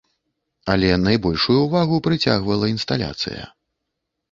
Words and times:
Але 0.75 0.89
найбольшую 1.07 1.59
ўвагу 1.67 2.01
прыцягвала 2.09 2.73
інсталяцыя. 2.75 3.43